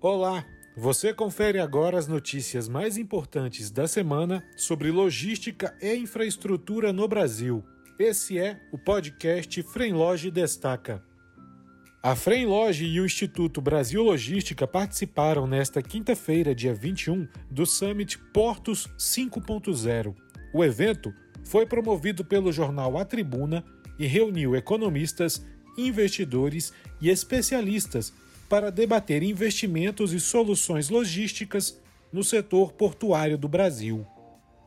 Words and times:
Olá! 0.00 0.44
Você 0.76 1.12
confere 1.12 1.58
agora 1.58 1.98
as 1.98 2.06
notícias 2.06 2.68
mais 2.68 2.96
importantes 2.96 3.70
da 3.70 3.86
semana 3.86 4.42
sobre 4.56 4.90
logística 4.90 5.76
e 5.80 5.94
infraestrutura 5.94 6.92
no 6.92 7.06
Brasil. 7.06 7.62
Esse 7.98 8.38
é 8.38 8.58
o 8.72 8.78
podcast 8.78 9.62
Fremloge 9.62 10.30
Destaca. 10.30 11.04
A 12.02 12.16
Fremloge 12.16 12.86
e 12.86 12.98
o 12.98 13.04
Instituto 13.04 13.60
Brasil 13.60 14.02
Logística 14.02 14.66
participaram 14.66 15.46
nesta 15.46 15.82
quinta-feira, 15.82 16.54
dia 16.54 16.72
21, 16.72 17.28
do 17.50 17.66
Summit 17.66 18.18
Portos 18.32 18.88
5.0. 18.98 20.14
O 20.54 20.64
evento 20.64 21.12
foi 21.44 21.66
promovido 21.66 22.24
pelo 22.24 22.50
jornal 22.50 22.96
A 22.96 23.04
Tribuna 23.04 23.62
e 23.98 24.06
reuniu 24.06 24.56
economistas, 24.56 25.44
investidores 25.76 26.72
e 27.00 27.08
especialistas 27.08 28.12
para 28.48 28.70
debater 28.70 29.22
investimentos 29.22 30.12
e 30.12 30.20
soluções 30.20 30.88
logísticas 30.88 31.78
no 32.12 32.24
setor 32.24 32.72
portuário 32.72 33.38
do 33.38 33.48
Brasil. 33.48 34.06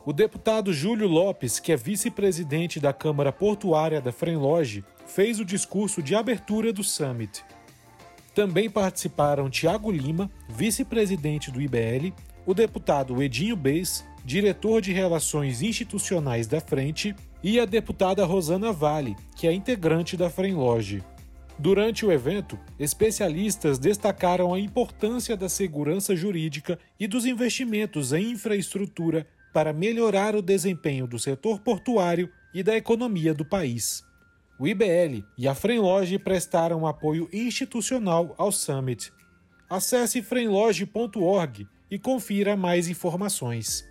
O 0.05 0.11
deputado 0.11 0.73
Júlio 0.73 1.07
Lopes, 1.07 1.59
que 1.59 1.71
é 1.71 1.77
vice-presidente 1.77 2.79
da 2.79 2.91
Câmara 2.91 3.31
Portuária 3.31 4.01
da 4.01 4.11
Fremloge, 4.11 4.83
fez 5.07 5.39
o 5.39 5.45
discurso 5.45 6.01
de 6.01 6.15
abertura 6.15 6.73
do 6.73 6.83
Summit. 6.83 7.43
Também 8.35 8.69
participaram 8.69 9.49
Tiago 9.49 9.91
Lima, 9.91 10.29
vice-presidente 10.49 11.51
do 11.51 11.61
IBL, 11.61 12.13
o 12.45 12.53
deputado 12.53 13.21
Edinho 13.21 13.55
Beis, 13.55 14.03
diretor 14.25 14.81
de 14.81 14.91
Relações 14.91 15.61
Institucionais 15.61 16.47
da 16.47 16.59
Frente, 16.59 17.15
e 17.43 17.59
a 17.59 17.65
deputada 17.65 18.23
Rosana 18.25 18.71
Vale, 18.71 19.15
que 19.35 19.47
é 19.47 19.53
integrante 19.53 20.15
da 20.15 20.29
Fremloge. 20.29 21.03
Durante 21.59 22.05
o 22.05 22.11
evento, 22.11 22.57
especialistas 22.79 23.77
destacaram 23.77 24.53
a 24.53 24.59
importância 24.59 25.37
da 25.37 25.49
segurança 25.49 26.15
jurídica 26.15 26.79
e 26.99 27.07
dos 27.07 27.25
investimentos 27.25 28.13
em 28.13 28.31
infraestrutura 28.31 29.27
para 29.53 29.71
melhorar 29.71 30.35
o 30.35 30.41
desempenho 30.41 31.05
do 31.05 31.19
setor 31.19 31.59
portuário 31.59 32.29
e 32.53 32.63
da 32.63 32.75
economia 32.75 33.33
do 33.33 33.45
país. 33.45 34.03
O 34.59 34.67
IBL 34.67 35.23
e 35.37 35.47
a 35.47 35.53
Fremloge 35.53 36.17
prestaram 36.17 36.87
apoio 36.87 37.29
institucional 37.31 38.33
ao 38.37 38.51
Summit. 38.51 39.11
Acesse 39.69 40.21
fremloge.org 40.21 41.67
e 41.89 41.99
confira 41.99 42.55
mais 42.55 42.87
informações. 42.87 43.83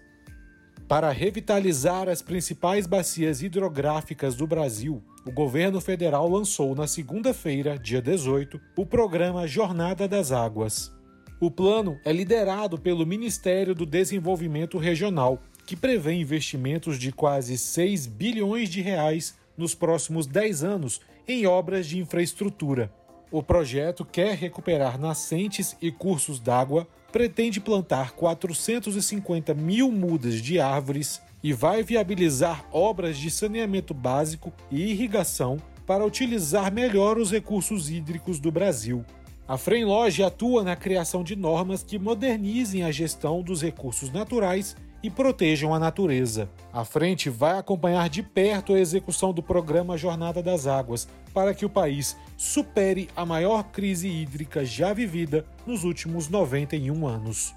Para 0.92 1.10
revitalizar 1.10 2.06
as 2.06 2.20
principais 2.20 2.86
bacias 2.86 3.40
hidrográficas 3.40 4.34
do 4.34 4.46
Brasil, 4.46 5.02
o 5.24 5.32
governo 5.32 5.80
federal 5.80 6.28
lançou 6.28 6.74
na 6.74 6.86
segunda-feira, 6.86 7.78
dia 7.78 8.02
18, 8.02 8.60
o 8.76 8.84
programa 8.84 9.46
Jornada 9.46 10.06
das 10.06 10.30
Águas. 10.32 10.92
O 11.40 11.50
plano 11.50 11.98
é 12.04 12.12
liderado 12.12 12.76
pelo 12.76 13.06
Ministério 13.06 13.74
do 13.74 13.86
Desenvolvimento 13.86 14.76
Regional, 14.76 15.40
que 15.64 15.74
prevê 15.74 16.12
investimentos 16.12 16.98
de 16.98 17.10
quase 17.10 17.56
6 17.56 18.06
bilhões 18.06 18.68
de 18.68 18.82
reais 18.82 19.34
nos 19.56 19.74
próximos 19.74 20.26
10 20.26 20.62
anos 20.62 21.00
em 21.26 21.46
obras 21.46 21.86
de 21.86 21.98
infraestrutura. 21.98 22.92
O 23.32 23.42
projeto 23.42 24.04
quer 24.04 24.36
recuperar 24.36 25.00
nascentes 25.00 25.74
e 25.80 25.90
cursos 25.90 26.38
d'água, 26.38 26.86
pretende 27.10 27.62
plantar 27.62 28.12
450 28.12 29.54
mil 29.54 29.90
mudas 29.90 30.34
de 30.34 30.60
árvores 30.60 31.18
e 31.42 31.50
vai 31.50 31.82
viabilizar 31.82 32.66
obras 32.70 33.16
de 33.16 33.30
saneamento 33.30 33.94
básico 33.94 34.52
e 34.70 34.82
irrigação 34.82 35.56
para 35.86 36.04
utilizar 36.04 36.70
melhor 36.70 37.16
os 37.16 37.30
recursos 37.32 37.88
hídricos 37.88 38.38
do 38.38 38.52
Brasil. 38.52 39.02
A 39.48 39.56
Fremloge 39.56 40.22
atua 40.22 40.62
na 40.62 40.76
criação 40.76 41.24
de 41.24 41.34
normas 41.34 41.82
que 41.82 41.98
modernizem 41.98 42.84
a 42.84 42.92
gestão 42.92 43.40
dos 43.40 43.62
recursos 43.62 44.12
naturais 44.12 44.76
e 45.02 45.10
protejam 45.10 45.74
a 45.74 45.78
natureza. 45.78 46.48
A 46.72 46.84
frente 46.84 47.28
vai 47.28 47.58
acompanhar 47.58 48.08
de 48.08 48.22
perto 48.22 48.72
a 48.72 48.78
execução 48.80 49.32
do 49.32 49.42
programa 49.42 49.98
Jornada 49.98 50.42
das 50.42 50.66
Águas 50.66 51.08
para 51.34 51.52
que 51.54 51.64
o 51.64 51.70
país 51.70 52.16
supere 52.36 53.08
a 53.16 53.26
maior 53.26 53.64
crise 53.64 54.08
hídrica 54.08 54.64
já 54.64 54.92
vivida 54.92 55.44
nos 55.66 55.84
últimos 55.84 56.28
91 56.28 57.06
anos. 57.06 57.54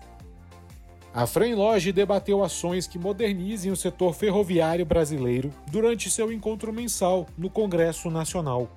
A 1.14 1.26
Fremloge 1.26 1.94
debateu 1.94 2.44
ações 2.44 2.88
que 2.88 3.00
modernizem 3.00 3.72
o 3.72 3.76
setor 3.76 4.14
ferroviário 4.14 4.86
brasileiro 4.86 5.50
durante 5.72 6.12
seu 6.12 6.30
encontro 6.30 6.74
mensal 6.74 7.26
no 7.38 7.50
Congresso 7.50 8.12
Nacional. 8.12 8.70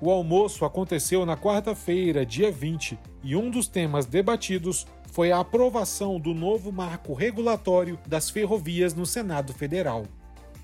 O 0.00 0.10
almoço 0.10 0.64
aconteceu 0.64 1.26
na 1.26 1.36
quarta-feira, 1.36 2.24
dia 2.24 2.50
20, 2.50 2.98
e 3.22 3.36
um 3.36 3.50
dos 3.50 3.68
temas 3.68 4.06
debatidos 4.06 4.86
foi 5.12 5.30
a 5.30 5.40
aprovação 5.40 6.18
do 6.18 6.32
novo 6.32 6.72
marco 6.72 7.12
regulatório 7.12 7.98
das 8.06 8.30
ferrovias 8.30 8.94
no 8.94 9.04
Senado 9.04 9.52
Federal. 9.52 10.06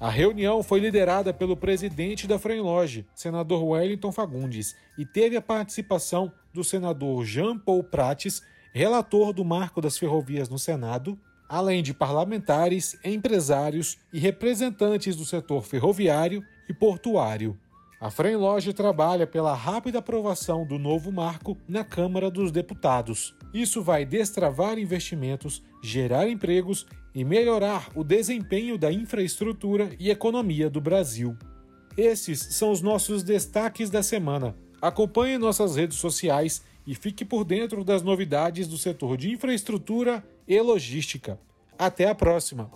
A 0.00 0.08
reunião 0.08 0.62
foi 0.62 0.80
liderada 0.80 1.34
pelo 1.34 1.56
presidente 1.56 2.26
da 2.26 2.38
Fremloge, 2.38 3.06
senador 3.14 3.62
Wellington 3.62 4.10
Fagundes, 4.10 4.74
e 4.96 5.04
teve 5.04 5.36
a 5.36 5.42
participação 5.42 6.32
do 6.52 6.64
senador 6.64 7.24
Jean 7.24 7.58
Paul 7.58 7.84
Prates 7.84 8.42
relator 8.72 9.32
do 9.32 9.44
Marco 9.44 9.80
das 9.80 9.98
Ferrovias 9.98 10.48
no 10.48 10.58
Senado, 10.58 11.18
além 11.48 11.82
de 11.82 11.92
parlamentares, 11.92 12.98
empresários 13.04 13.98
e 14.12 14.18
representantes 14.18 15.16
do 15.16 15.24
setor 15.24 15.62
ferroviário 15.62 16.42
e 16.68 16.72
portuário. 16.72 17.58
A 18.00 18.10
Fremloge 18.10 18.72
trabalha 18.72 19.26
pela 19.26 19.52
rápida 19.54 19.98
aprovação 19.98 20.64
do 20.64 20.78
novo 20.78 21.10
marco 21.10 21.58
na 21.68 21.82
Câmara 21.82 22.30
dos 22.30 22.52
Deputados. 22.52 23.34
Isso 23.52 23.82
vai 23.82 24.04
destravar 24.04 24.78
investimentos, 24.78 25.62
gerar 25.82 26.28
empregos 26.28 26.86
e 27.14 27.24
melhorar 27.24 27.88
o 27.94 28.04
desempenho 28.04 28.76
da 28.76 28.92
infraestrutura 28.92 29.90
e 29.98 30.10
economia 30.10 30.68
do 30.68 30.80
Brasil. 30.80 31.36
Esses 31.96 32.38
são 32.54 32.70
os 32.70 32.80
nossos 32.80 33.22
destaques 33.22 33.90
da 33.90 34.02
semana. 34.02 34.54
Acompanhe 34.80 35.38
nossas 35.38 35.76
redes 35.76 35.98
sociais 35.98 36.62
e 36.86 36.94
fique 36.94 37.24
por 37.24 37.44
dentro 37.44 37.82
das 37.82 38.02
novidades 38.02 38.68
do 38.68 38.78
setor 38.78 39.16
de 39.16 39.30
infraestrutura 39.30 40.24
e 40.46 40.60
logística. 40.60 41.40
Até 41.76 42.08
a 42.08 42.14
próxima! 42.14 42.70